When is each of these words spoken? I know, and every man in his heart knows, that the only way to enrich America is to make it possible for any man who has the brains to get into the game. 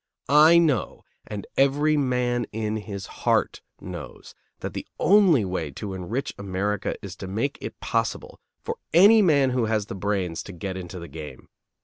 I 0.29 0.57
know, 0.57 1.05
and 1.27 1.45
every 1.57 1.95
man 1.95 2.47
in 2.51 2.75
his 2.77 3.05
heart 3.21 3.61
knows, 3.79 4.33
that 4.61 4.73
the 4.73 4.87
only 4.99 5.45
way 5.45 5.69
to 5.73 5.93
enrich 5.93 6.33
America 6.39 6.95
is 7.03 7.15
to 7.17 7.27
make 7.27 7.59
it 7.61 7.79
possible 7.81 8.39
for 8.63 8.77
any 8.95 9.21
man 9.21 9.51
who 9.51 9.65
has 9.65 9.85
the 9.85 9.93
brains 9.95 10.41
to 10.45 10.53
get 10.53 10.75
into 10.75 10.97
the 10.97 11.07
game. 11.07 11.49